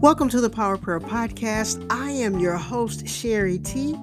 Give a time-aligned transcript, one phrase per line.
[0.00, 1.86] Welcome to the Power Prayer Podcast.
[1.90, 3.94] I am your host, Sherrie T,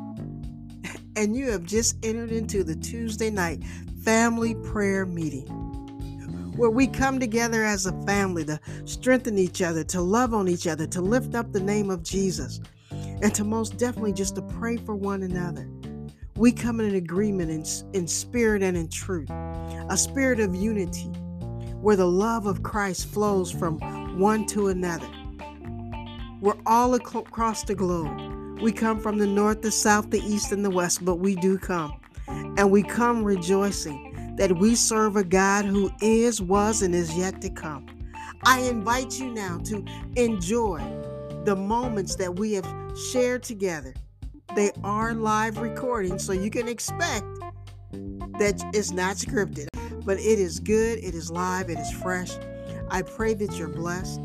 [1.15, 3.63] and you have just entered into the Tuesday night
[4.03, 5.47] family prayer meeting
[6.55, 10.67] where we come together as a family to strengthen each other, to love on each
[10.67, 12.61] other, to lift up the name of Jesus,
[12.91, 15.67] and to most definitely just to pray for one another.
[16.35, 17.65] We come in agreement in,
[17.99, 21.07] in spirit and in truth, a spirit of unity
[21.81, 23.79] where the love of Christ flows from
[24.19, 25.09] one to another.
[26.39, 28.61] We're all across the globe.
[28.61, 31.57] We come from the north, the south, the east, and the west, but we do
[31.57, 31.99] come.
[32.27, 37.41] And we come rejoicing that we serve a God who is, was, and is yet
[37.41, 37.87] to come.
[38.45, 39.83] I invite you now to
[40.15, 40.79] enjoy
[41.43, 42.67] the moments that we have
[43.11, 43.93] shared together.
[44.55, 47.25] They are live recordings, so you can expect
[48.37, 49.67] that it's not scripted,
[50.05, 52.31] but it is good, it is live, it is fresh.
[52.89, 54.21] I pray that you're blessed.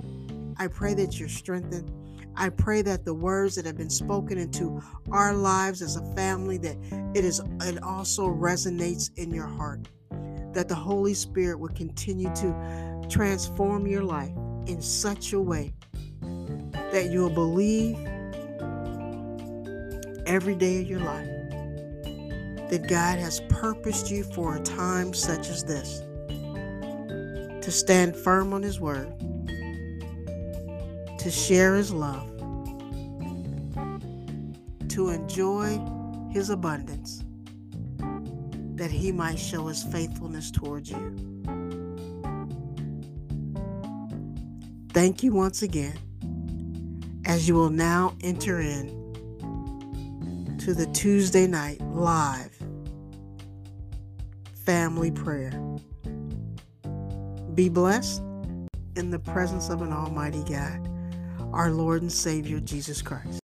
[0.58, 1.90] I pray that you're strengthened.
[2.36, 4.80] I pray that the words that have been spoken into
[5.10, 6.76] our lives as a family that
[7.14, 9.88] it is it also resonates in your heart.
[10.52, 14.32] That the Holy Spirit will continue to transform your life
[14.66, 15.72] in such a way
[16.92, 17.96] that you'll believe
[20.26, 21.28] every day of your life
[22.70, 26.00] that God has purposed you for a time such as this
[27.62, 29.12] to stand firm on His word,
[31.22, 32.28] to share His love,
[34.88, 35.80] to enjoy
[36.32, 37.22] His abundance
[38.82, 41.16] that he might show his faithfulness towards you.
[44.92, 45.96] Thank you once again
[47.24, 48.88] as you will now enter in
[50.58, 52.50] to the Tuesday night live
[54.64, 55.52] family prayer.
[57.54, 58.20] Be blessed
[58.96, 60.88] in the presence of an Almighty God,
[61.52, 63.40] our Lord and Savior Jesus Christ.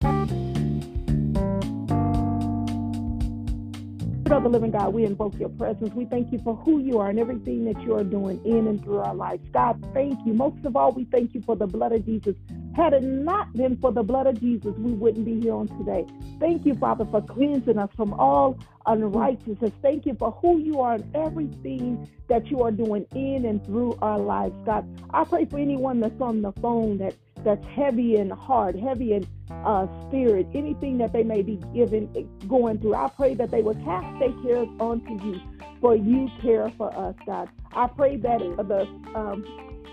[4.29, 5.95] Spirit living God, we invoke your presence.
[5.95, 8.83] We thank you for who you are and everything that you are doing in and
[8.83, 9.43] through our lives.
[9.53, 10.35] God, thank you.
[10.35, 12.37] Most of all, we thank you for the blood of Jesus.
[12.75, 16.07] Had it not been for the blood of Jesus, we wouldn't be here on today.
[16.39, 19.73] Thank you, Father, for cleansing us from all unrighteousness.
[19.83, 23.99] Thank you for who you are and everything that you are doing in and through
[24.01, 24.55] our lives.
[24.65, 29.15] God, I pray for anyone that's on the phone that that's heavy and hard, heavy
[29.15, 32.95] in uh, spirit, anything that they may be given, going through.
[32.95, 35.41] I pray that they will cast their cares onto you,
[35.81, 37.49] for you care for us, God.
[37.73, 38.83] I pray that the
[39.15, 39.45] um,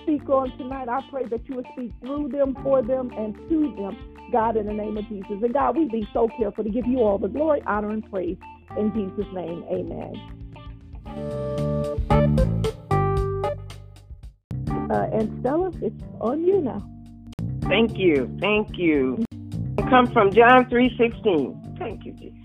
[0.07, 3.97] on tonight, I pray that you will speak through them, for them, and to them,
[4.31, 5.31] God, in the name of Jesus.
[5.31, 8.37] And God, we be so careful to give you all the glory, honor, and praise.
[8.77, 10.31] In Jesus' name, amen.
[14.91, 16.94] Uh, and Stella, it's on you now.
[17.67, 18.35] Thank you.
[18.39, 19.25] Thank you.
[19.77, 21.75] It comes from John 3:16.
[21.79, 22.37] Thank you, Jesus.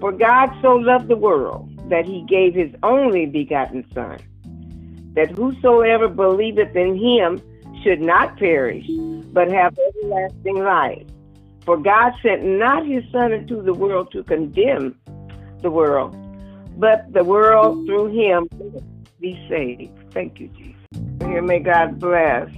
[0.00, 4.18] For God so loved the world that he gave his only begotten son,
[5.14, 7.40] that whosoever believeth in him
[7.82, 8.86] should not perish,
[9.32, 11.06] but have everlasting life.
[11.64, 14.96] For God sent not his son into the world to condemn
[15.60, 16.16] the world,
[16.78, 18.48] but the world through him
[19.20, 19.92] be saved.
[20.12, 20.80] Thank you, Jesus.
[21.26, 22.48] Here may God bless.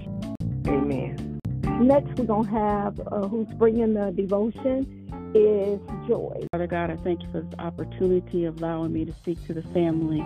[1.91, 4.87] Next, we're going to have uh, who's bringing the devotion
[5.35, 6.47] is Joy.
[6.53, 9.63] Father God, I thank you for this opportunity of allowing me to speak to the
[9.75, 10.21] family.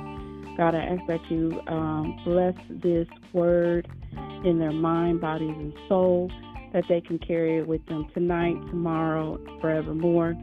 [0.59, 3.89] God, I ask that you um, bless this word
[4.45, 6.31] in their mind, bodies, and soul,
[6.75, 10.37] that they can carry it with them tonight, tomorrow, forevermore.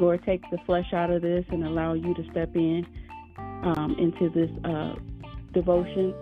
[0.00, 2.86] Lord, take the flesh out of this and allow you to step in
[3.36, 4.94] um, into this uh,
[5.52, 6.14] devotion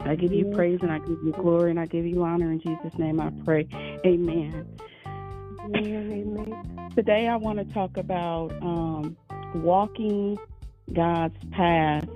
[0.00, 2.50] I give you praise and I give you glory and I give you honor.
[2.50, 3.68] In Jesus' name I pray.
[4.04, 4.66] Amen.
[5.76, 6.90] Amen.
[6.94, 9.16] Today I want to talk about um,
[9.54, 10.38] walking
[10.92, 12.08] God's path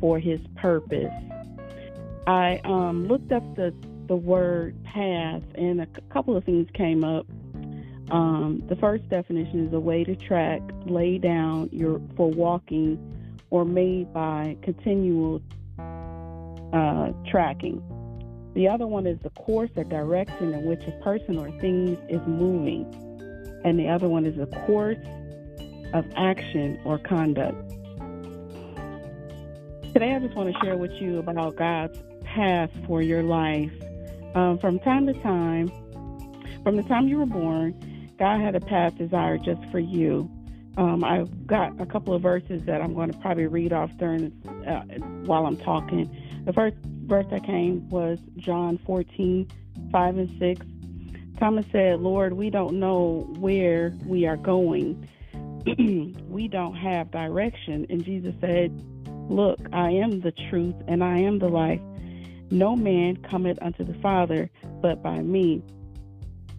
[0.00, 1.12] for his purpose.
[2.26, 3.74] I um, looked up the,
[4.06, 7.26] the word path and a couple of things came up.
[8.10, 12.98] Um, the first definition is a way to track, lay down your for walking,
[13.50, 15.42] or made by continual
[16.76, 17.82] uh, tracking.
[18.54, 22.20] The other one is the course or direction in which a person or things is
[22.26, 22.84] moving.
[23.64, 24.98] And the other one is the course
[25.94, 27.56] of action or conduct.
[29.92, 33.72] Today, I just want to share with you about God's path for your life.
[34.34, 35.68] Um, from time to time,
[36.62, 37.74] from the time you were born,
[38.18, 40.30] God had a path desired just for you.
[40.76, 44.32] Um, I've got a couple of verses that I'm going to probably read off during
[44.66, 44.82] uh,
[45.24, 46.14] while I'm talking.
[46.46, 49.48] The first verse that came was John 14,
[49.90, 50.66] 5 and 6.
[51.38, 55.08] Thomas said, Lord, we don't know where we are going.
[56.28, 57.86] we don't have direction.
[57.90, 58.70] And Jesus said,
[59.28, 61.80] Look, I am the truth and I am the life.
[62.52, 64.48] No man cometh unto the Father
[64.80, 65.64] but by me.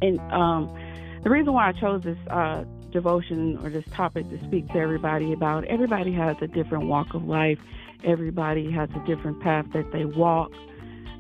[0.01, 0.77] And um,
[1.23, 5.31] the reason why I chose this uh, devotion or this topic to speak to everybody
[5.31, 7.59] about, everybody has a different walk of life.
[8.03, 10.51] Everybody has a different path that they walk.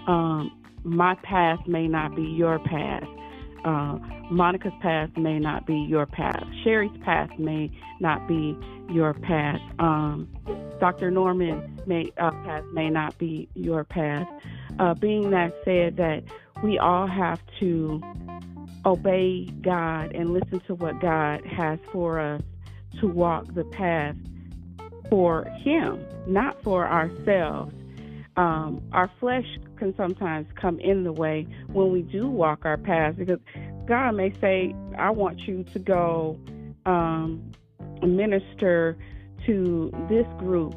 [0.07, 0.51] Um,
[0.83, 3.03] my path may not be your path.
[3.65, 3.97] Uh,
[4.29, 6.43] Monica's path may not be your path.
[6.63, 8.57] Sherrie's path may not be
[8.89, 9.59] your path.
[9.79, 10.29] Um,
[10.79, 11.11] Dr.
[11.11, 14.27] Norman may uh, path may not be your path.
[14.79, 16.23] Uh, being that said, that
[16.63, 18.01] we all have to
[18.85, 22.41] obey God and listen to what God has for us
[23.01, 24.15] to walk the path
[25.09, 27.73] for Him, not for ourselves.
[28.35, 29.45] Um, our flesh
[29.77, 33.39] can sometimes come in the way when we do walk our paths because
[33.87, 36.39] God may say, I want you to go
[36.85, 37.51] um,
[38.01, 38.97] minister
[39.45, 40.75] to this group.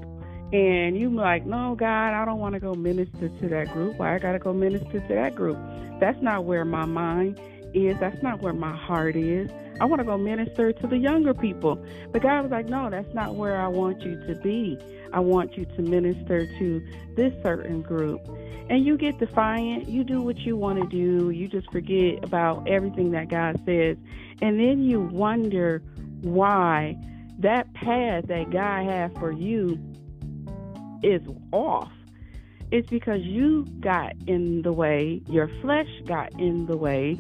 [0.53, 3.99] And you're like, no, God, I don't want to go minister to that group.
[3.99, 5.59] Why I got to go minister to that group?
[6.01, 7.39] That's not where my mind
[7.73, 7.97] is.
[8.01, 9.51] That's not where my heart is.
[9.81, 11.83] I want to go minister to the younger people.
[12.13, 14.79] But God was like, no, that's not where I want you to be.
[15.13, 16.87] I want you to minister to
[17.17, 18.21] this certain group.
[18.69, 19.89] And you get defiant.
[19.89, 21.31] You do what you want to do.
[21.31, 23.97] You just forget about everything that God says.
[24.43, 25.83] And then you wonder
[26.21, 26.97] why
[27.39, 29.79] that path that God has for you
[31.03, 31.23] is
[31.53, 31.91] off.
[32.71, 37.19] It's because you got in the way, your flesh got in the way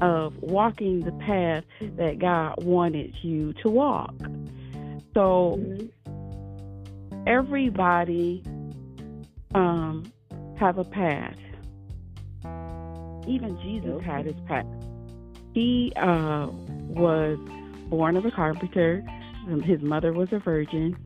[0.00, 1.64] of walking the path
[1.96, 4.14] that God wanted you to walk.
[5.14, 7.22] So mm-hmm.
[7.26, 8.42] everybody
[9.54, 10.10] um,
[10.58, 11.36] have a path.
[13.28, 14.66] Even Jesus had his path.
[15.52, 17.38] He uh, was
[17.88, 19.04] born of a carpenter.
[19.48, 20.96] Um, his mother was a virgin.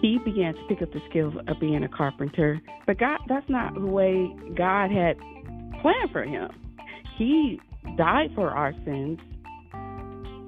[0.00, 2.60] He began to pick up the skills of being a carpenter.
[2.86, 5.18] But God, that's not the way God had
[5.80, 6.50] planned for him.
[7.16, 7.60] He
[7.96, 9.20] died for our sins.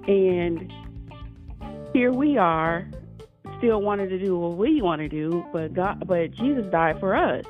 [0.07, 0.73] And
[1.93, 2.89] here we are,
[3.59, 7.15] still wanting to do what we want to do, but God, but Jesus died for
[7.15, 7.45] us.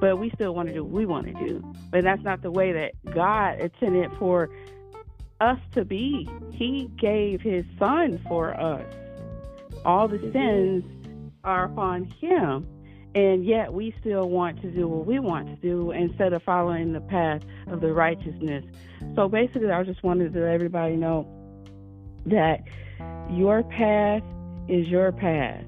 [0.00, 1.74] But we still want to do what we want to do.
[1.90, 4.48] But that's not the way that God intended for
[5.40, 6.28] us to be.
[6.52, 8.86] He gave his son for us.
[9.84, 10.84] All the sins
[11.44, 12.66] are upon him
[13.14, 16.92] and yet we still want to do what we want to do instead of following
[16.92, 18.64] the path of the righteousness.
[19.16, 21.26] So basically, I just wanted to let everybody know
[22.26, 22.62] that
[23.30, 24.22] your path
[24.68, 25.64] is your path,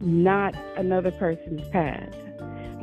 [0.00, 2.14] not another person's path.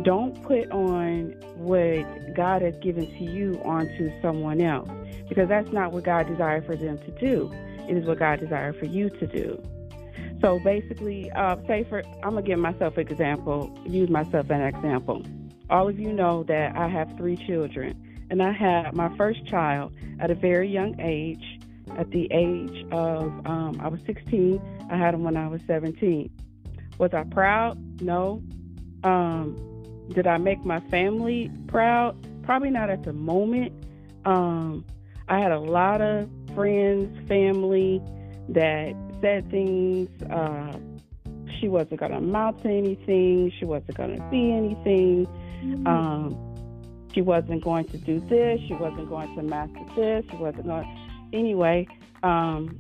[0.04, 4.90] Don't put on what God has given to you onto someone else
[5.30, 7.54] because that's not what God desired for them to do.
[7.88, 9.62] It is what God desired for you to do.
[10.42, 14.62] So basically, uh, say for I'm gonna give myself an example, use myself as an
[14.64, 15.24] example.
[15.70, 17.96] All of you know that I have three children,
[18.30, 21.60] and I had my first child at a very young age.
[21.98, 26.30] At the age of um, I was 16, I had him when I was 17.
[26.98, 28.02] Was I proud?
[28.02, 28.42] No.
[29.04, 29.58] Um,
[30.14, 32.16] did I make my family proud?
[32.44, 33.74] Probably not at the moment.
[34.26, 34.86] Um,
[35.28, 38.02] I had a lot of friends, family
[38.50, 40.10] that said things.
[40.24, 40.78] Uh,
[41.60, 43.52] she wasn't going to amount to anything.
[43.60, 45.28] She wasn't going to be anything.
[45.64, 45.88] Mm-hmm.
[45.88, 46.52] Um,
[47.14, 48.60] she wasn't going to do this.
[48.68, 50.26] She wasn't going to master this.
[50.32, 51.30] She wasn't going.
[51.34, 51.88] Anyway,
[52.24, 52.80] um,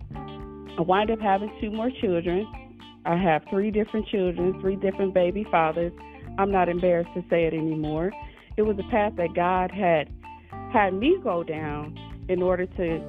[0.78, 2.48] I wind up having two more children.
[3.06, 5.92] I have three different children, three different baby fathers.
[6.38, 8.12] I'm not embarrassed to say it anymore.
[8.58, 10.10] It was a path that God had
[10.72, 13.02] had me go down in order to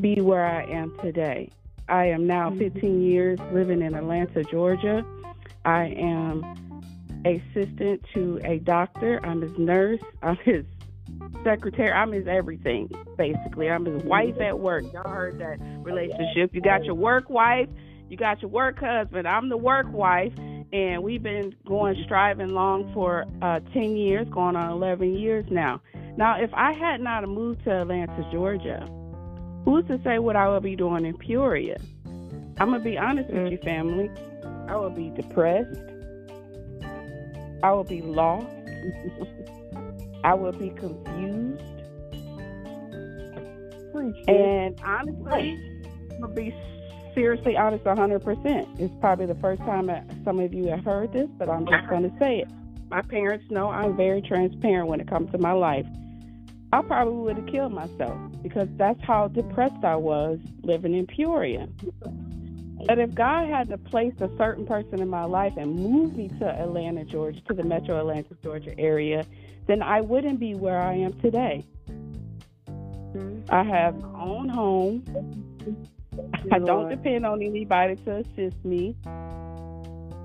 [0.00, 1.50] be where I am today.
[1.88, 2.58] I am now mm-hmm.
[2.58, 5.04] 15 years living in Atlanta, Georgia.
[5.64, 6.44] I am
[7.24, 9.24] assistant to a doctor.
[9.24, 10.00] I'm his nurse.
[10.22, 10.64] I'm his
[11.42, 11.92] secretary.
[11.92, 13.70] I'm his everything, basically.
[13.70, 14.84] I'm his wife at work.
[14.92, 16.54] Y'all heard that relationship.
[16.54, 17.68] You got your work wife,
[18.08, 19.26] you got your work husband.
[19.26, 20.32] I'm the work wife.
[20.72, 25.80] And we've been going striving long for uh, 10 years, going on 11 years now.
[26.16, 28.84] Now, if I had not moved to Atlanta, Georgia,
[29.64, 31.78] Who's to say what I will be doing in Peoria?
[32.58, 33.64] I'm gonna be honest with you, mm.
[33.64, 34.10] family.
[34.68, 35.80] I will be depressed.
[37.62, 38.46] I will be lost.
[40.24, 41.62] I will be confused.
[44.28, 45.58] And honestly,
[46.12, 46.54] I'm gonna be
[47.14, 48.80] seriously honest 100%.
[48.80, 51.88] It's probably the first time that some of you have heard this, but I'm just
[51.88, 52.48] going to say it.
[52.90, 55.86] My parents know I'm very transparent when it comes to my life.
[56.72, 61.66] I probably would have killed myself because that's how depressed I was living in Peoria.
[62.86, 66.28] But if God had to place a certain person in my life and move me
[66.40, 69.24] to Atlanta, Georgia, to the metro Atlanta, Georgia area,
[69.66, 71.64] then I wouldn't be where I am today.
[73.48, 75.02] I have my own home.
[76.52, 78.94] I don't depend on anybody to assist me.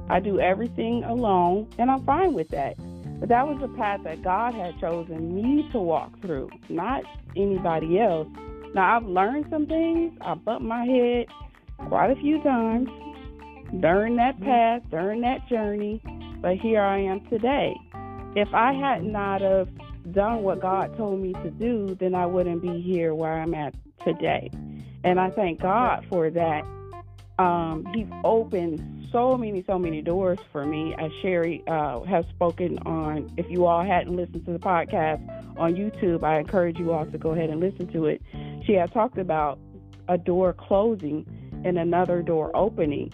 [0.10, 2.76] I do everything alone, and I'm fine with that.
[3.20, 7.04] But that was the path that God had chosen me to walk through, not
[7.36, 8.28] anybody else.
[8.74, 10.14] Now, I've learned some things.
[10.22, 11.28] I bumped my head
[11.90, 12.88] quite a few times
[13.80, 16.02] during that path, during that journey,
[16.42, 17.76] but here I am today.
[18.36, 19.70] If I had not have
[20.12, 23.74] done what God told me to do, then I wouldn't be here where I'm at
[24.04, 24.50] today.
[25.04, 26.64] And I thank God for that.
[27.38, 32.80] Um, he's opened so many, so many doors for me, as Sherrie uh, has spoken
[32.80, 33.32] on.
[33.38, 35.22] If you all hadn't listened to the podcast
[35.58, 38.22] on YouTube, I encourage you all to go ahead and listen to it.
[38.66, 39.60] She has talked about
[40.08, 41.26] a door closing
[41.66, 43.14] and another door opening.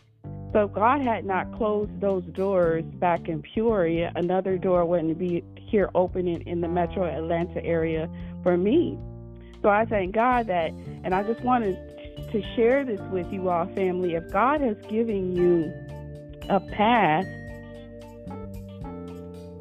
[0.53, 5.89] So God had not closed those doors back in Peoria, another door wouldn't be here
[5.95, 8.09] opening in the metro Atlanta area
[8.41, 8.97] for me.
[9.61, 10.71] So I thank God that,
[11.03, 11.75] and I just wanted
[12.31, 14.13] to share this with you all, family.
[14.15, 15.73] If God has given you
[16.49, 17.25] a path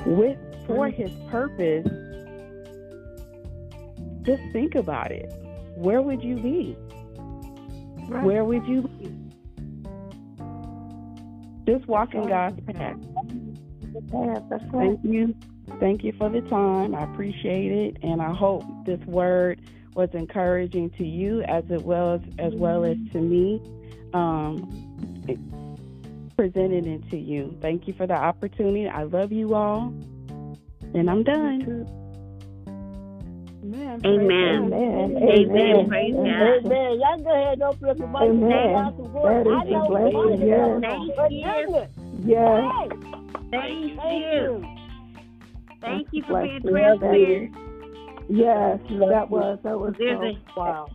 [0.07, 1.87] with for His purpose,
[4.23, 5.33] just think about it.
[5.77, 6.77] Where would you be?
[8.09, 8.25] Right.
[8.25, 9.11] Where would you be?
[11.67, 12.97] Just walking God's path.
[14.73, 15.35] Thank you.
[15.81, 16.95] Thank you for the time.
[16.95, 19.61] I appreciate it, and I hope this word
[19.95, 23.61] was encouraging to you as well as as well as to me.
[24.13, 24.71] Um,
[26.37, 27.57] presented it to you.
[27.61, 28.89] Thank you for the opportunity.
[28.89, 29.93] I love you all,
[30.95, 31.87] and I'm done.
[33.65, 34.01] Amen.
[34.05, 34.73] Amen.
[34.73, 35.17] Amen.
[35.17, 35.89] Amen.
[35.89, 36.27] Praise God.
[36.27, 37.01] Amen.
[37.01, 39.49] Y'all go ahead and open up your mic and say out the word.
[39.49, 40.81] I know blessing.
[40.81, 41.87] Thank you.
[42.25, 42.63] Yes.
[43.51, 44.65] Thank you.
[45.81, 47.55] Thank you for being transparent.
[48.29, 50.87] Yes, that was that was There's so, a, wow.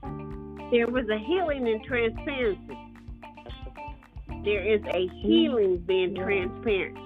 [0.71, 2.78] There was a healing in transparency.
[4.43, 6.97] There is a healing being transparent.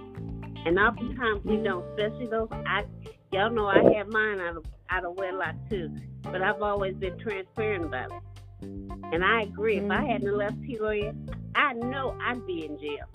[0.65, 2.85] And oftentimes we don't, especially those I
[3.31, 5.93] y'all know I have mine out of out of wedlock too.
[6.21, 8.21] But I've always been transparent about it.
[8.61, 10.05] And I agree, if I mm-hmm.
[10.07, 11.13] hadn't left Peoria,
[11.55, 13.05] I know I'd be in jail.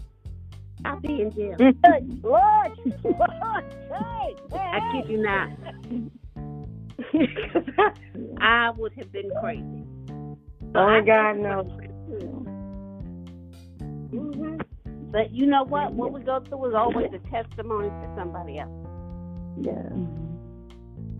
[0.84, 1.56] I'd be in jail.
[2.22, 2.72] Lord,
[3.04, 5.48] Lord, hey, I kid you not.
[8.40, 9.84] I would have been crazy.
[10.10, 10.36] Oh,
[10.74, 12.47] so Only God knows.
[14.12, 14.58] Mm-hmm.
[15.10, 15.92] But you know what?
[15.92, 18.70] What we go through is always a testimony to somebody else.
[19.60, 19.88] Yeah.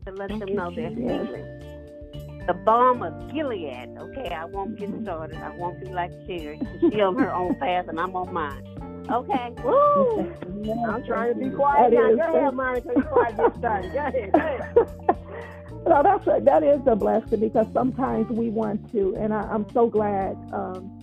[0.06, 1.44] To let Thank them know they're healing.
[2.46, 3.96] The balm of Gilead.
[3.98, 5.36] Okay, I won't get started.
[5.36, 6.60] I won't be like Sherrie.
[6.80, 8.64] She on her own path and I'm on mine.
[9.10, 9.54] Okay.
[9.64, 10.34] Woo!
[10.86, 12.14] I'm trying to be quiet now.
[12.14, 13.92] Go ahead, Monica, before I get started.
[13.92, 14.32] Go ahead.
[14.32, 15.14] Go ahead.
[15.86, 19.64] No, that's a, that is a blessing because sometimes we want to, and I, am
[19.72, 20.97] so glad um,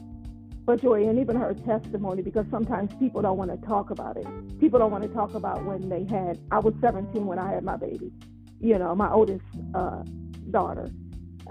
[0.65, 4.25] for Joy and even her testimony because sometimes people don't want to talk about it.
[4.59, 6.39] People don't want to talk about when they had.
[6.51, 8.11] I was 17 when I had my baby.
[8.59, 9.45] You know, my oldest
[9.75, 10.03] uh,
[10.49, 10.89] daughter.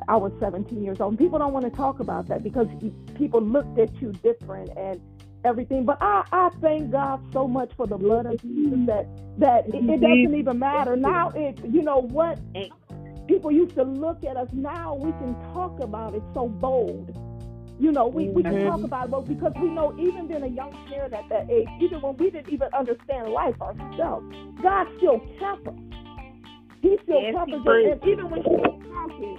[0.08, 1.12] I was 17 years old.
[1.12, 2.66] And people don't want to talk about that because
[3.14, 5.00] people looked at you different and
[5.44, 5.84] everything.
[5.84, 9.06] But I, I thank God so much for the blood of Jesus that
[9.38, 11.30] that it, it doesn't even matter now.
[11.30, 12.38] It you know what
[13.28, 14.48] people used to look at us.
[14.52, 17.16] Now we can talk about it so bold.
[17.78, 18.84] You know, we, we can talk mm-hmm.
[18.84, 22.00] about it but because we know even being a young parent at that age, even
[22.00, 24.24] when we didn't even understand life ourselves,
[24.62, 25.74] God still kept us.
[26.80, 27.66] He still yes, kept us.
[27.66, 29.38] And even when she was talking,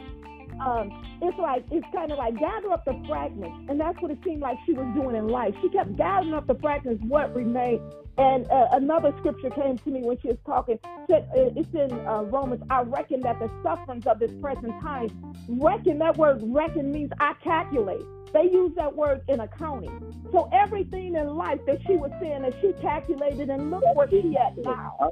[0.61, 4.19] um, it's like it's kind of like gather up the fragments, and that's what it
[4.23, 5.53] seemed like she was doing in life.
[5.61, 7.81] She kept gathering up the fragments, what remained.
[8.17, 10.79] And uh, another scripture came to me when she was talking.
[11.09, 12.63] Said, uh, it's in uh, Romans.
[12.69, 15.09] I reckon that the sufferings of this present time,
[15.49, 18.05] reckon that word reckon means I calculate.
[18.31, 20.13] They use that word in accounting.
[20.31, 24.35] So everything in life that she was saying that she calculated, and look where she
[24.37, 25.11] at now.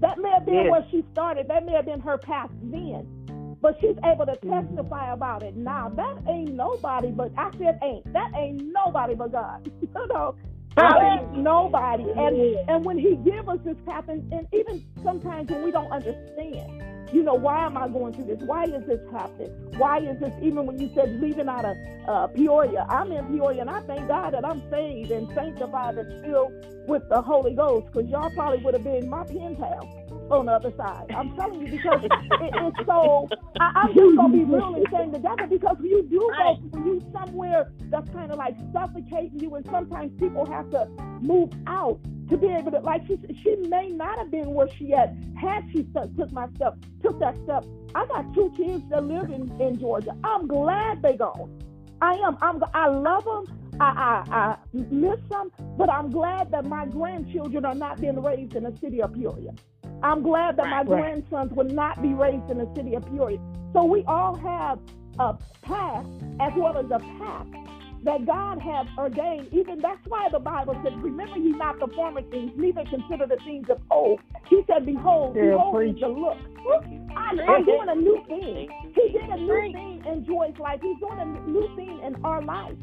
[0.00, 0.70] That may have been yes.
[0.70, 1.48] where she started.
[1.48, 3.23] That may have been her path then
[3.64, 5.88] but she's able to testify about it now.
[5.96, 8.12] That ain't nobody but I said ain't.
[8.12, 9.70] That ain't nobody but God.
[9.80, 10.36] you know,
[10.76, 12.04] ain't nobody.
[12.10, 12.36] And
[12.68, 16.82] and when He give us this and, and even sometimes when we don't understand,
[17.14, 18.42] you know, why am I going through this?
[18.42, 19.50] Why is this happening?
[19.78, 23.62] Why is this, even when you said leaving out of uh, Peoria, I'm in Peoria
[23.62, 26.52] and I thank God that I'm saved and sanctified and filled
[26.86, 30.52] with the Holy Ghost because y'all probably would have been my pen pal on the
[30.52, 31.06] other side.
[31.14, 33.30] I'm telling you because it, it's so.
[33.60, 36.86] I, I'm just gonna be real and saying together because when you do go, when
[36.86, 40.88] you somewhere that's kind of like suffocating you, and sometimes people have to
[41.20, 42.00] move out
[42.30, 45.64] to be able to like she she may not have been where she at had
[45.72, 47.64] she st- took my step took that step.
[47.94, 50.16] I got two kids that live in in Georgia.
[50.24, 51.50] I'm glad they gone.
[52.00, 52.36] I am.
[52.40, 52.62] I'm.
[52.74, 53.44] I love them.
[53.80, 53.84] I,
[54.30, 58.64] I, I miss them, but I'm glad that my grandchildren are not being raised in
[58.64, 59.52] the city of Peoria.
[60.04, 61.02] I'm glad that right, my right.
[61.02, 63.38] grandsons will not be raised in the city of Peoria.
[63.72, 64.78] So we all have
[65.18, 65.32] a
[65.62, 66.04] path
[66.40, 67.46] as well as a path
[68.04, 69.48] that God has ordained.
[69.50, 73.38] Even that's why the Bible says, Remember ye not the former things, neither consider the
[73.44, 74.20] things of old.
[74.50, 76.36] He said, Behold, yeah, behold is the look.
[77.16, 78.68] I'm, I'm doing a new thing.
[78.94, 80.80] He did a new thing in Joy's life.
[80.82, 82.76] He's doing a new thing in our life.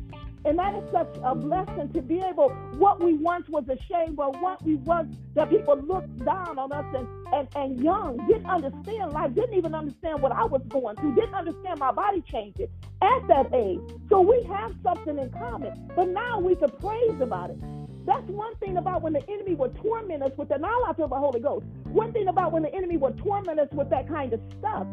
[0.44, 4.36] And that is such a blessing to be able, what we once was ashamed of,
[4.42, 9.14] what we once, that people looked down on us and, and, and young, didn't understand
[9.14, 12.70] life, didn't even understand what I was going through, didn't understand my body changing
[13.04, 13.82] at that age.
[14.10, 17.58] So we have something in common, but now we can praise about it.
[18.06, 20.50] That's one thing about when the enemy would torment us with.
[20.50, 21.68] Now I feel the Holy Ghost.
[21.84, 24.88] One thing about when the enemy would torment us with that kind of stuff.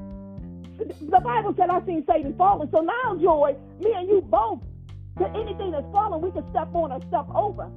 [0.77, 2.69] The Bible said I've seen Satan falling.
[2.71, 4.61] So now, Joy, me and you both
[5.19, 7.71] that anything that's fallen, we can step on or step over.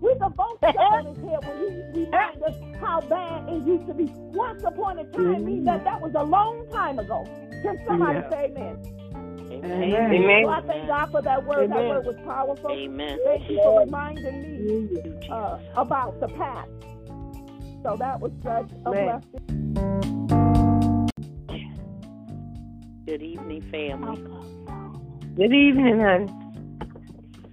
[0.00, 1.58] We can both step on his head when
[1.94, 4.12] he reminds us how bad it used to be.
[4.34, 5.44] Once upon a time mm-hmm.
[5.44, 7.24] means that that was a long time ago.
[7.62, 8.30] Can somebody yeah.
[8.30, 8.76] say amen?
[9.64, 10.12] Amen.
[10.12, 10.44] Amen.
[10.44, 11.64] So I thank God for that word.
[11.64, 11.70] Amen.
[11.70, 12.70] That word was powerful.
[12.70, 13.18] Amen.
[13.24, 16.70] Thank you for reminding me uh, about the past.
[17.82, 19.22] So that was such a Amen.
[19.32, 19.64] blessing.
[23.06, 24.22] Good evening, family.
[25.36, 26.43] Good evening, honey.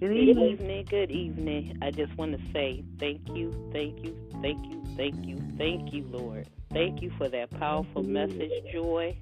[0.01, 0.88] Good evening.
[0.89, 1.77] Good evening.
[1.79, 6.03] I just want to say thank you, thank you, thank you, thank you, thank you,
[6.10, 6.50] Lord.
[6.74, 9.15] Thank you for that powerful message, Joy.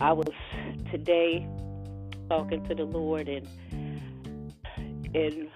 [0.00, 0.28] I was
[0.92, 1.44] today
[2.28, 3.48] talking to the Lord, and
[5.12, 5.50] and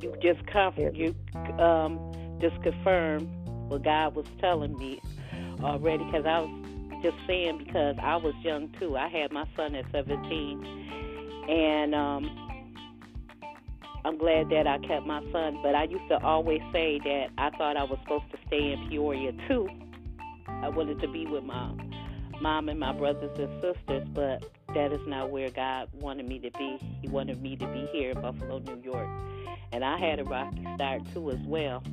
[0.00, 1.14] you just comfort you
[1.60, 2.00] um,
[2.40, 3.30] just confirmed
[3.68, 5.00] what God was telling me
[5.62, 6.02] already.
[6.06, 8.96] Because I was just saying because I was young too.
[8.96, 12.41] I had my son at 17, and um,
[14.04, 17.50] I'm glad that I kept my son, but I used to always say that I
[17.56, 19.68] thought I was supposed to stay in Peoria too.
[20.48, 21.72] I wanted to be with my
[22.40, 26.50] mom and my brothers and sisters, but that is not where God wanted me to
[26.58, 26.78] be.
[27.00, 29.08] He wanted me to be here in Buffalo, New York.
[29.70, 31.84] And I had a rocky start too as well.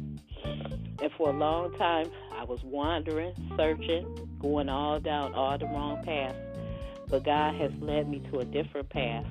[0.43, 6.03] And for a long time, I was wandering, searching, going all down all the wrong
[6.03, 6.35] paths.
[7.07, 9.25] But God has led me to a different path.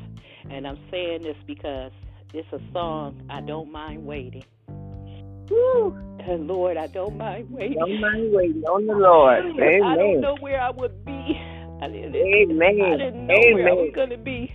[0.50, 1.92] And I'm saying this because
[2.34, 4.44] it's a song, I Don't Mind Waiting.
[5.50, 5.96] Woo.
[6.36, 7.78] Lord, I don't mind waiting.
[7.78, 9.46] Don't mind waiting on the Lord.
[9.46, 9.82] Amen.
[9.84, 11.40] I don't know where I would be.
[11.80, 12.80] I didn't, Amen.
[12.82, 13.54] I didn't know Amen.
[13.54, 14.54] where I was going to be.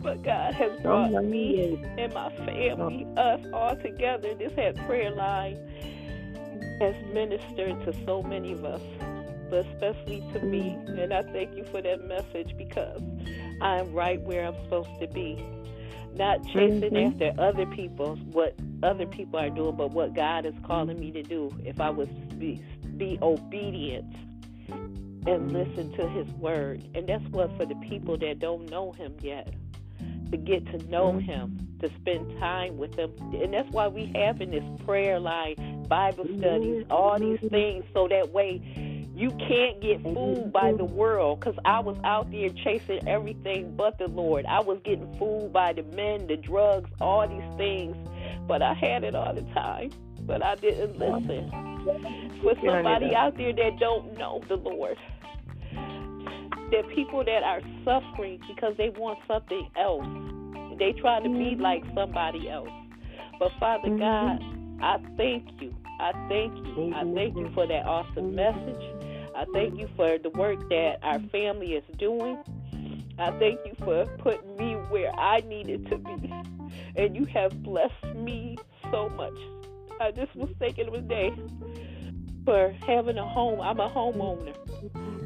[0.00, 4.34] But God has brought me and my family, us all together.
[4.34, 5.56] This had prayer line
[6.80, 8.82] has ministered to so many of us,
[9.48, 10.76] but especially to me.
[10.88, 11.04] Mm.
[11.04, 13.00] And I thank you for that message because
[13.62, 15.42] I'm right where I'm supposed to be
[16.16, 17.22] not chasing mm-hmm.
[17.22, 21.22] after other people's what other people are doing, but what God is calling me to
[21.22, 21.50] do.
[21.64, 22.62] If I was be,
[22.96, 24.14] be obedient
[25.26, 29.14] and listen to His word, and that's what for the people that don't know Him
[29.20, 29.52] yet,
[30.30, 31.20] to get to know mm-hmm.
[31.20, 35.84] Him, to spend time with Him, and that's why we have in this prayer line,
[35.88, 38.60] Bible studies, all these things, so that way
[39.14, 43.98] you can't get fooled by the world because I was out there chasing everything but
[43.98, 44.44] the Lord.
[44.46, 47.96] I was getting fooled by the men, the drugs, all these things,
[48.48, 49.90] but I had it all the time.
[50.22, 51.50] But I didn't listen.
[52.42, 54.96] For somebody out there that don't know the Lord,
[56.70, 60.06] there people that are suffering because they want something else.
[60.78, 62.70] They try to be like somebody else.
[63.38, 64.42] But Father God,
[64.82, 65.74] I thank you.
[66.00, 66.92] I thank you.
[66.94, 69.03] I thank you for that awesome message.
[69.34, 72.38] I thank you for the work that our family is doing.
[73.18, 76.32] I thank you for putting me where I needed to be.
[76.96, 78.56] And you have blessed me
[78.90, 79.34] so much.
[80.00, 81.32] I just was thinking of a day
[82.44, 83.60] for having a home.
[83.60, 84.54] I'm a homeowner.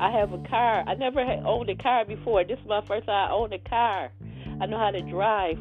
[0.01, 0.85] I have a car.
[0.87, 2.45] I never had owned a car before.
[2.45, 4.11] This is my first time I own a car.
[4.61, 5.59] I know how to drive.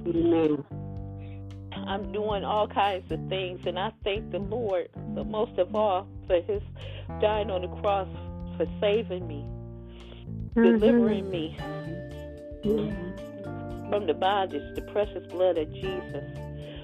[1.73, 6.07] I'm doing all kinds of things, and I thank the Lord, but most of all,
[6.27, 6.61] for His
[7.21, 8.07] dying on the cross
[8.57, 9.45] for saving me
[10.55, 11.55] delivering me
[13.89, 16.23] from the bondage, the precious blood of Jesus.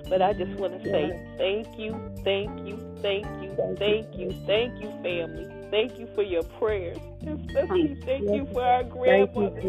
[0.09, 4.81] But I just want to say thank you, thank you, thank you, thank you, thank
[4.81, 5.47] you, family.
[5.71, 6.97] Thank you for your prayers.
[7.21, 9.62] Especially thank you for our grandmother,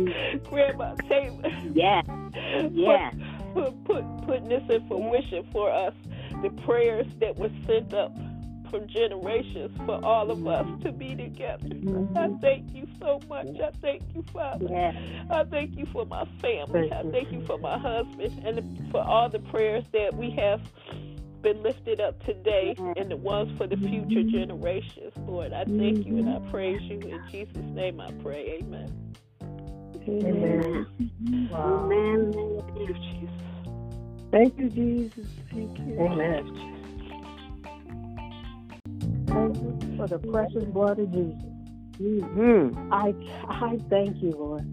[0.51, 1.51] Grandma Taylor.
[1.73, 2.05] Yes.
[2.73, 3.15] Yes.
[3.53, 5.95] For, put, putting this in fruition for us.
[6.43, 8.13] The prayers that were sent up
[8.75, 11.69] from generations for all of us to be together.
[12.17, 13.47] I thank you so much.
[13.47, 14.93] I thank you, Father.
[15.31, 16.93] I thank you for my family.
[16.93, 20.61] I thank you for my husband and for all the prayers that we have
[21.43, 25.53] been lifted up today and the ones for the future generations, Lord.
[25.53, 26.99] I thank you and I praise you.
[26.99, 28.59] In Jesus' name I pray.
[28.61, 29.15] Amen.
[30.09, 31.49] Amen.
[31.49, 31.85] Wow.
[31.85, 32.33] Amen.
[32.33, 33.45] Thank you, Jesus.
[34.33, 35.27] Thank you, Jesus.
[35.53, 35.97] Thank you.
[36.01, 36.74] Amen.
[39.35, 41.43] Thank you for the precious blood of Jesus.
[42.01, 42.93] Mm-hmm.
[42.93, 43.15] I
[43.49, 44.67] I thank you, Lord.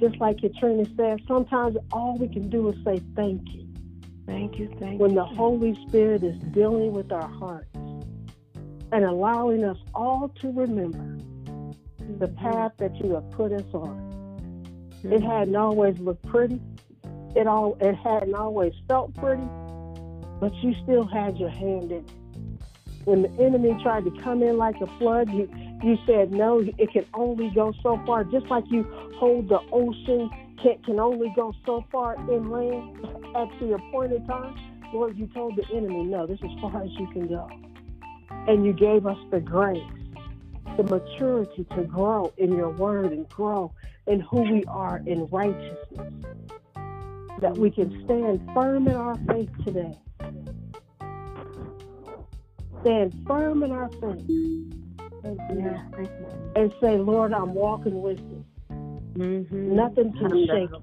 [0.00, 3.68] Just like Katrina said, sometimes all we can do is say thank you.
[4.26, 4.68] Thank you.
[4.78, 4.98] Thank When you.
[5.00, 11.22] When the Holy Spirit is dealing with our hearts and allowing us all to remember
[12.18, 14.10] the path that you have put us on.
[15.04, 16.60] It hadn't always looked pretty.
[17.36, 19.48] It all it hadn't always felt pretty,
[20.40, 22.19] but you still had your hand in it.
[23.04, 25.48] When the enemy tried to come in like a flood, you
[25.82, 26.60] you said no.
[26.60, 28.24] It can only go so far.
[28.24, 28.84] Just like you
[29.16, 30.30] hold the ocean
[30.62, 32.98] can can only go so far inland
[33.36, 34.54] at the appointed time.
[34.92, 37.48] Lord, you told the enemy, no, this is far as you can go,
[38.48, 39.82] and you gave us the grace,
[40.76, 43.72] the maturity to grow in your word and grow
[44.06, 46.12] in who we are in righteousness
[47.40, 49.96] that we can stand firm in our faith today.
[52.82, 54.70] Stand firm in our faith you.
[56.56, 58.44] and say, Lord, I'm walking with you.
[59.14, 59.76] Mm-hmm.
[59.76, 60.78] Nothing can shake me.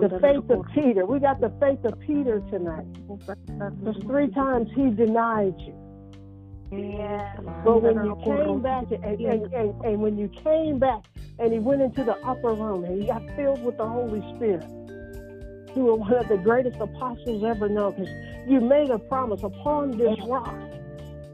[0.00, 1.06] The faith of Peter.
[1.06, 2.86] We got the faith of Peter tonight.
[3.08, 5.74] Because three times he denied you.
[6.72, 7.38] Yes.
[7.64, 11.04] But when you came back and, and, and, and when you came back
[11.38, 14.64] and he went into the upper room and he got filled with the Holy Spirit,
[15.76, 18.14] you were one of the greatest apostles ever known because
[18.48, 20.54] you made a promise upon this rock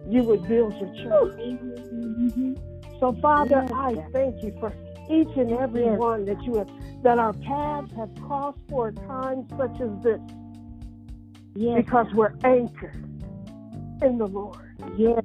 [0.08, 1.58] you would build your church.
[2.98, 4.72] So Father, I thank you for
[5.10, 6.68] each and every one that you have
[7.02, 10.20] that our paths have crossed for a time such as this.
[11.54, 11.76] Yes.
[11.76, 12.94] Because we're anchored
[14.02, 14.56] in the Lord.
[14.96, 15.22] Yes.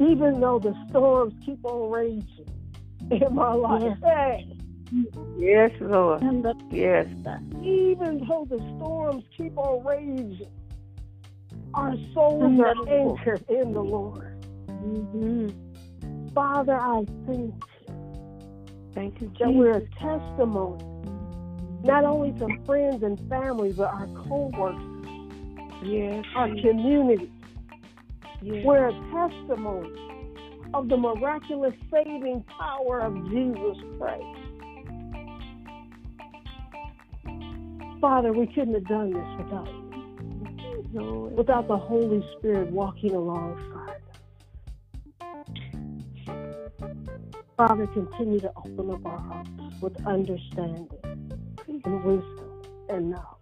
[0.00, 2.48] even though the storms keep on raging
[3.10, 3.98] in my life.
[4.02, 4.56] Hey,
[5.38, 6.22] Yes, Lord.
[6.70, 7.06] Yes.
[7.62, 10.46] even though the storms keep on raging,
[11.74, 14.44] our souls are anchored in the Lord.
[14.68, 16.28] Mm-hmm.
[16.34, 17.60] Father, I thank you
[18.94, 20.84] Thank you, that we're a testimony,
[21.84, 24.82] not only to friends and family, but our co-workers,
[25.84, 26.24] Yes.
[26.34, 27.30] our community.
[28.42, 28.64] Yes.
[28.64, 29.90] We're a testimony
[30.74, 34.39] of the miraculous saving power of Jesus Christ.
[38.00, 39.68] Father, we couldn't have done this without
[40.92, 41.30] you.
[41.36, 44.00] Without the Holy Spirit walking alongside.
[47.56, 49.50] Father, continue to open up our hearts
[49.82, 50.88] with understanding
[51.68, 53.36] and wisdom and knowledge.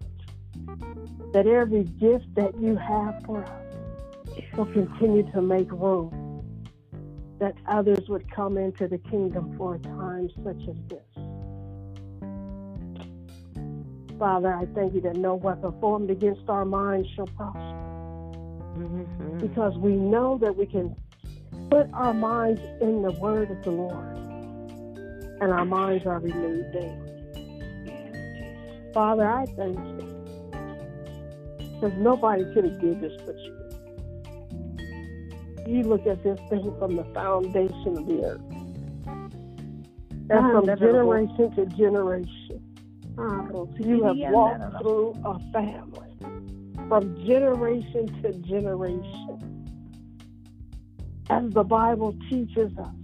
[1.32, 3.62] That every gift that you have for us
[4.56, 6.44] will continue to make room
[7.38, 11.07] that others would come into the kingdom for a time such as this.
[14.18, 17.74] Father, I thank you that no weapon formed against our minds shall prosper
[18.78, 19.38] Mm-hmm.
[19.38, 20.94] because we know that we can
[21.68, 24.16] put our minds in the word of the Lord
[25.40, 26.98] and our minds are renewed daily.
[28.94, 30.04] Father, I thank you
[31.74, 33.54] because nobody could have did this but you.
[35.66, 38.40] You look at this thing from the foundation of the earth.
[40.30, 42.37] And from generation to generation,
[43.18, 46.16] you have walked through a family
[46.88, 49.64] from generation to generation.
[51.28, 52.94] As the Bible teaches us,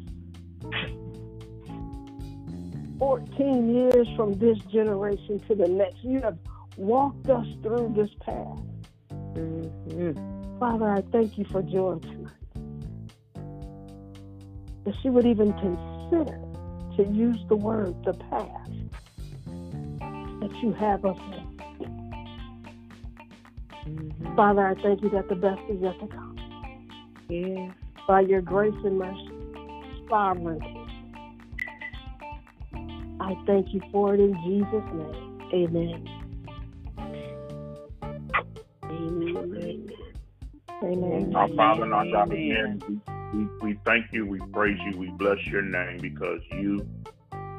[2.99, 6.39] 14 years from this generation to the next, you have
[6.77, 8.63] walked us through this path.
[9.11, 10.59] Mm-hmm.
[10.61, 12.33] Father, I thank you for joy tonight.
[14.85, 16.41] That she would even consider
[16.97, 18.71] to use the word, the path
[20.45, 21.55] that you have us in.
[23.87, 24.37] Mm-hmm.
[24.37, 26.37] Father, I thank you that the best is yet to come.
[27.29, 27.73] Yes.
[28.07, 29.31] By your grace and mercy,
[30.11, 30.81] sovereignty,
[33.21, 35.41] I thank you for it in Jesus' name.
[35.55, 36.09] Amen.
[38.85, 39.91] Amen.
[40.83, 41.35] Amen.
[41.35, 42.83] Our Father and our God, again,
[43.33, 46.87] we, we, we thank you, we praise you, we bless your name because you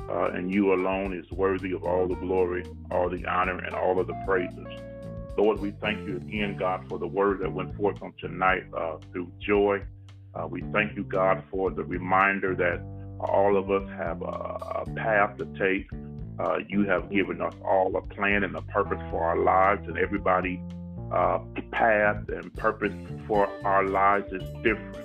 [0.09, 3.99] uh, and you alone is worthy of all the glory, all the honor, and all
[3.99, 4.67] of the praises.
[5.37, 8.97] Lord, we thank you again, God, for the word that went forth on tonight uh,
[9.11, 9.81] through joy.
[10.33, 12.81] Uh, we thank you, God, for the reminder that
[13.19, 15.89] all of us have a, a path to take.
[16.39, 19.97] Uh, you have given us all a plan and a purpose for our lives, and
[19.97, 20.61] everybody
[21.11, 21.39] uh,
[21.71, 22.93] path and purpose
[23.27, 25.04] for our lives is different.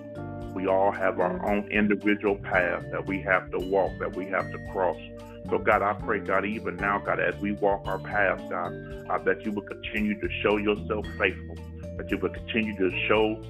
[0.54, 4.50] We all have our own individual path that we have to walk, that we have
[4.52, 4.98] to cross.
[5.48, 8.72] So, God, I pray, God, even now, God, as we walk our path, God,
[9.08, 11.56] uh, that you will continue to show yourself faithful,
[11.96, 13.42] that you will continue to show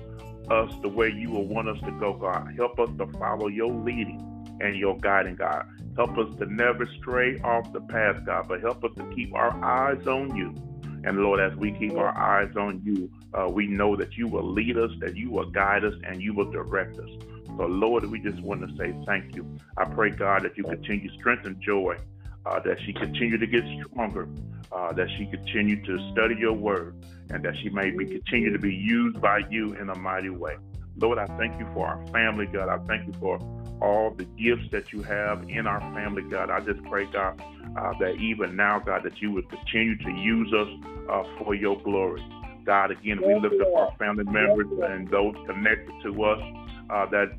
[0.50, 2.54] us the way you will want us to go, God.
[2.56, 5.66] Help us to follow your leading and your guiding, God.
[5.96, 9.52] Help us to never stray off the path, God, but help us to keep our
[9.64, 10.54] eyes on you.
[11.04, 14.44] And Lord, as we keep our eyes on you, uh, we know that you will
[14.44, 17.08] lead us, that you will guide us, and you will direct us.
[17.56, 19.46] So, Lord, we just want to say thank you.
[19.76, 21.96] I pray, God, that you continue to strengthen joy,
[22.46, 24.28] uh, that she continue to get stronger,
[24.72, 26.94] uh, that she continue to study your word,
[27.30, 30.56] and that she may be continue to be used by you in a mighty way.
[30.96, 32.68] Lord, I thank you for our family, God.
[32.68, 33.38] I thank you for
[33.80, 36.50] all the gifts that you have in our family, God.
[36.50, 37.42] I just pray, God,
[37.76, 40.68] uh, that even now, God, that you would continue to use us
[41.10, 42.22] uh, for your glory.
[42.64, 46.40] God, again, we lift up our family members and those connected to us
[46.90, 47.32] uh, that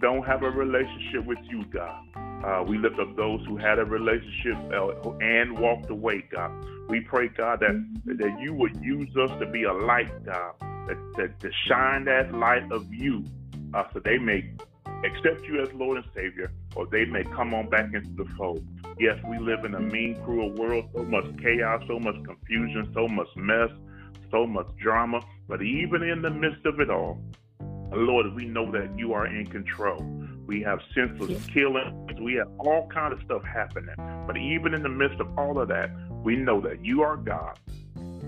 [0.00, 2.04] don't have a relationship with you, God.
[2.44, 6.52] Uh, we lift up those who had a relationship uh, and walked away, God.
[6.88, 10.98] We pray, God, that that you would use us to be a light, God, that,
[11.16, 13.24] that to shine that light of you,
[13.72, 14.52] uh, so they may
[15.04, 18.66] accept you as Lord and Savior, or they may come on back into the fold.
[18.98, 23.06] Yes, we live in a mean, cruel world, so much chaos, so much confusion, so
[23.08, 23.70] much mess,
[24.30, 25.20] so much drama.
[25.48, 27.20] But even in the midst of it all,
[27.92, 30.02] Lord, we know that you are in control.
[30.46, 32.20] We have senseless killings.
[32.20, 33.94] We have all kind of stuff happening.
[34.26, 35.90] But even in the midst of all of that,
[36.22, 37.58] we know that you are God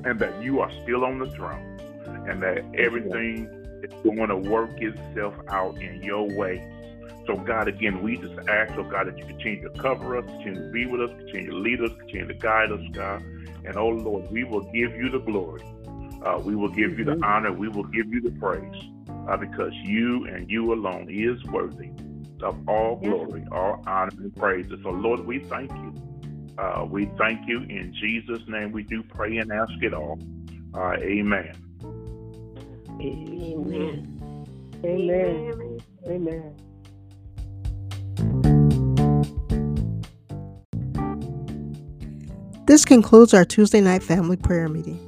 [0.05, 1.81] and that you are still on the throne
[2.29, 3.49] and that everything
[3.93, 6.63] is going to work itself out in your way.
[7.27, 10.67] So, God, again, we just ask, oh God, that you continue to cover us, continue
[10.67, 13.23] to be with us, continue to lead us, continue to guide us, God.
[13.65, 15.63] And, oh Lord, we will give you the glory.
[16.25, 17.53] Uh, we will give you the honor.
[17.53, 18.75] We will give you the praise
[19.29, 21.91] uh, because you and you alone is worthy
[22.43, 24.67] of all glory, all honor, and praise.
[24.83, 25.95] So, Lord, we thank you.
[26.59, 28.73] Uh, we thank you in Jesus' name.
[28.73, 30.19] We do pray and ask it all.
[30.75, 31.66] Uh, amen.
[33.01, 34.47] Amen.
[34.85, 35.79] Amen.
[36.07, 36.57] Amen.
[42.67, 45.03] This concludes our Tuesday night family prayer meeting.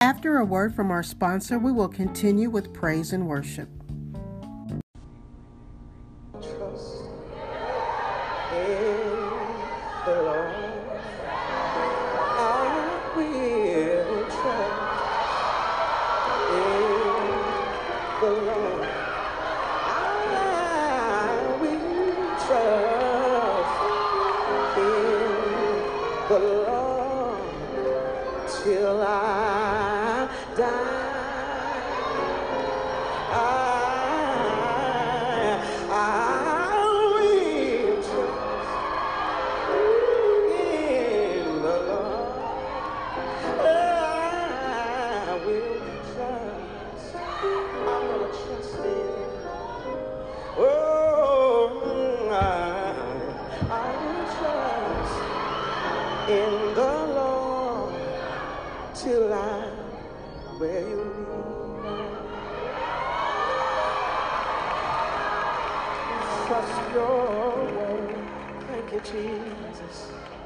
[0.00, 3.68] After a word from our sponsor, we will continue with praise and worship.
[28.66, 29.85] Till I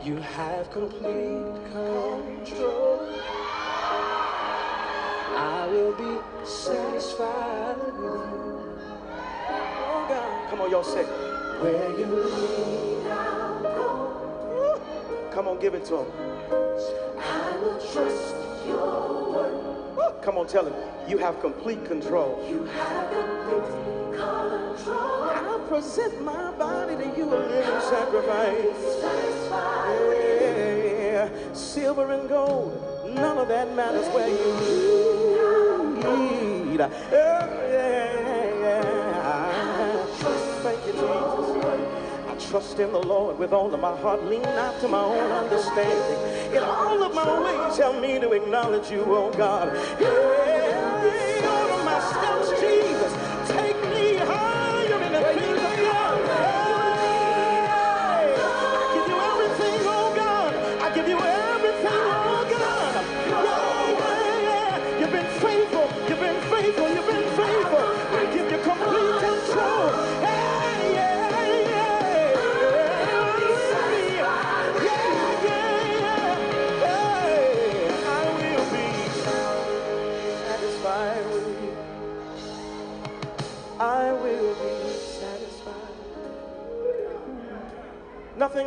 [0.03, 3.07] You have complete control.
[5.37, 8.23] I will be satisfied with you.
[9.51, 14.81] Oh God, come on, y'all say, where you lead, I'll go.
[15.33, 16.07] Come on, give it to him.
[17.19, 18.35] I will trust
[18.67, 20.23] your word.
[20.23, 20.75] Come on, tell him.
[21.09, 22.43] You have complete control.
[22.49, 25.25] You have complete control.
[25.25, 28.77] I present my body to you a living sacrifice.
[31.11, 31.29] Yeah.
[31.53, 32.73] Silver and gold,
[33.15, 35.41] none of that matters where you need.
[36.03, 38.09] Oh, yeah.
[40.63, 41.49] Thank you, Jesus.
[42.29, 44.25] I trust in the Lord with all of my heart.
[44.25, 46.55] Lean not to my own understanding.
[46.57, 49.75] In all of my ways, help me to acknowledge you, oh God.
[50.01, 51.30] Yeah.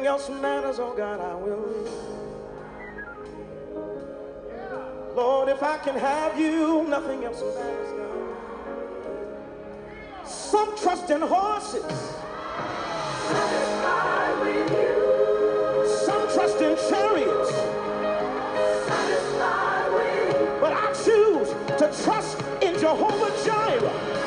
[0.04, 1.90] Nothing else matters, oh God, I will live.
[5.16, 8.36] Lord, if I can have you, nothing else matters, God.
[10.28, 11.86] Some trust in horses.
[13.30, 15.88] Satisfied with you.
[16.06, 17.52] Some trust in chariots.
[18.86, 20.58] Satisfied with you.
[20.60, 21.48] But I choose
[21.80, 24.23] to trust in Jehovah Jireh.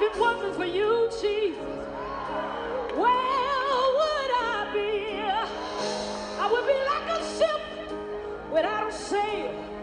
[0.00, 1.58] if it wasn't for you, Jesus,
[2.94, 3.12] where
[3.98, 5.18] would I be?
[6.38, 7.60] I would be like a ship
[8.52, 9.77] without a sail.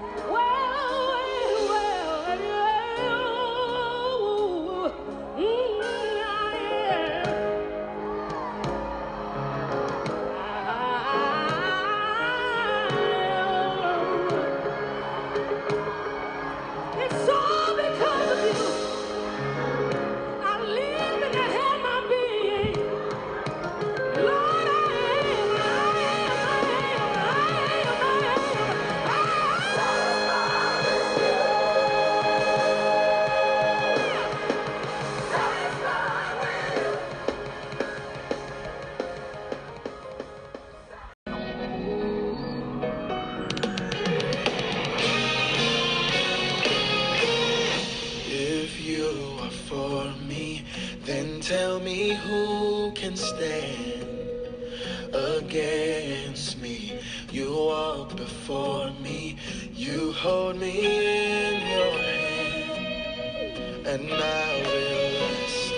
[60.78, 65.74] in your hand, and I will rest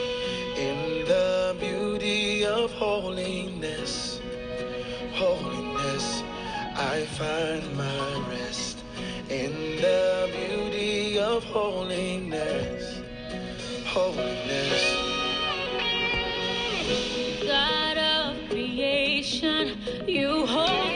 [0.57, 4.19] in the beauty of holiness.
[5.13, 6.23] Holiness,
[6.75, 8.83] I find my rest
[9.29, 13.01] in the beauty of holiness.
[13.85, 14.83] Holiness.
[17.45, 19.77] God of creation,
[20.07, 20.86] you hold.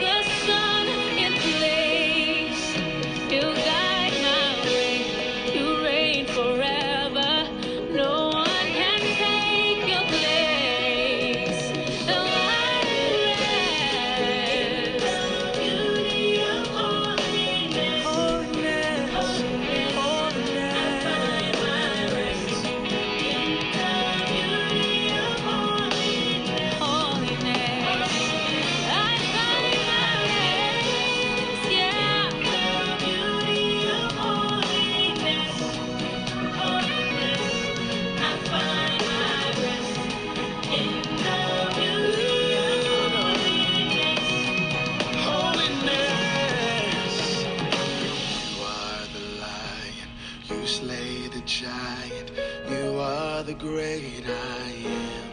[53.62, 55.30] great I am.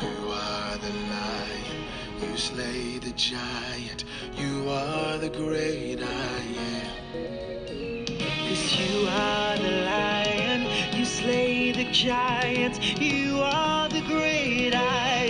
[0.00, 1.84] You are the lion,
[2.20, 4.04] you slay the giant.
[4.36, 6.38] You are the great I
[6.70, 8.06] am.
[8.46, 10.60] Cause you are the lion,
[10.96, 12.78] you slay the giant.
[13.00, 15.24] You are the great I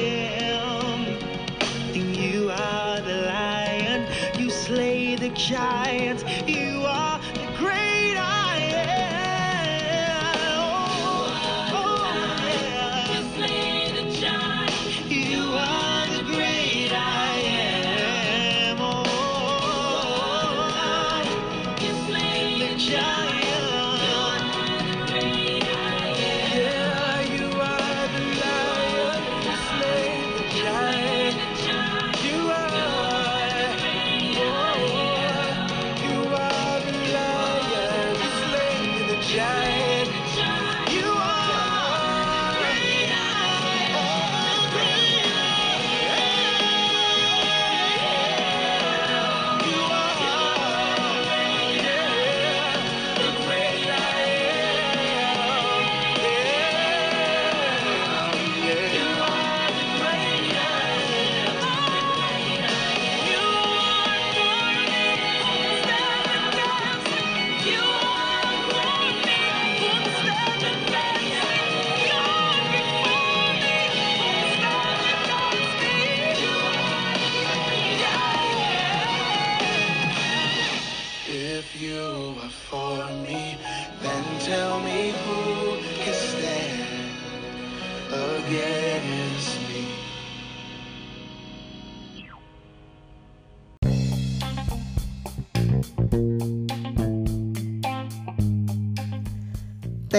[0.53, 1.17] am.
[1.95, 4.07] You are the lion,
[4.39, 6.02] you slay the giant.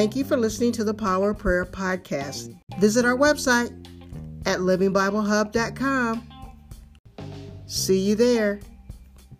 [0.03, 2.53] Thank you for listening to the Power of Prayer podcast.
[2.77, 3.71] Visit our website
[4.45, 6.29] at livingbiblehub.com.
[7.67, 8.59] See you there.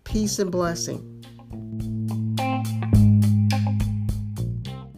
[0.04, 1.13] Peace and blessing.